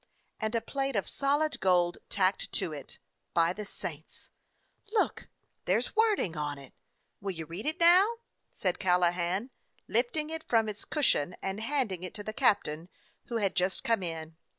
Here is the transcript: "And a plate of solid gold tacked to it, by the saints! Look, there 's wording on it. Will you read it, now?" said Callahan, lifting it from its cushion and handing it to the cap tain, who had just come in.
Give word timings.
"And 0.39 0.55
a 0.55 0.61
plate 0.61 0.95
of 0.95 1.07
solid 1.07 1.59
gold 1.59 1.99
tacked 2.09 2.51
to 2.53 2.73
it, 2.73 2.97
by 3.35 3.53
the 3.53 3.65
saints! 3.65 4.31
Look, 4.91 5.27
there 5.65 5.79
's 5.79 5.95
wording 5.95 6.35
on 6.35 6.57
it. 6.57 6.73
Will 7.21 7.29
you 7.33 7.45
read 7.45 7.67
it, 7.67 7.79
now?" 7.79 8.15
said 8.51 8.79
Callahan, 8.79 9.51
lifting 9.87 10.31
it 10.31 10.43
from 10.49 10.67
its 10.67 10.85
cushion 10.85 11.35
and 11.43 11.59
handing 11.59 12.01
it 12.01 12.15
to 12.15 12.23
the 12.23 12.33
cap 12.33 12.63
tain, 12.63 12.89
who 13.25 13.37
had 13.37 13.55
just 13.55 13.83
come 13.83 14.01
in. 14.01 14.37